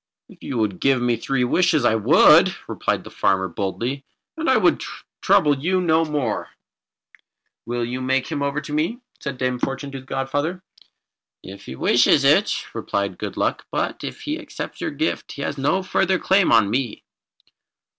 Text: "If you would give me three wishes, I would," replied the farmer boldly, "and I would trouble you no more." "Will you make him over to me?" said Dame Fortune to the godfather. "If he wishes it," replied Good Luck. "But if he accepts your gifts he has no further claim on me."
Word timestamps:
"If 0.27 0.41
you 0.41 0.57
would 0.57 0.79
give 0.79 0.99
me 0.99 1.15
three 1.15 1.43
wishes, 1.43 1.85
I 1.85 1.93
would," 1.93 2.55
replied 2.67 3.03
the 3.03 3.11
farmer 3.11 3.47
boldly, 3.47 4.03
"and 4.35 4.49
I 4.49 4.57
would 4.57 4.81
trouble 5.21 5.55
you 5.59 5.79
no 5.79 6.03
more." 6.03 6.49
"Will 7.67 7.85
you 7.85 8.01
make 8.01 8.25
him 8.29 8.41
over 8.41 8.61
to 8.61 8.73
me?" 8.73 8.97
said 9.19 9.37
Dame 9.37 9.59
Fortune 9.59 9.91
to 9.91 9.99
the 9.99 10.05
godfather. 10.07 10.63
"If 11.43 11.65
he 11.65 11.75
wishes 11.75 12.23
it," 12.23 12.73
replied 12.73 13.19
Good 13.19 13.37
Luck. 13.37 13.67
"But 13.69 14.03
if 14.03 14.21
he 14.21 14.39
accepts 14.39 14.81
your 14.81 14.89
gifts 14.89 15.35
he 15.35 15.43
has 15.43 15.59
no 15.59 15.83
further 15.83 16.17
claim 16.17 16.51
on 16.51 16.71
me." 16.71 17.03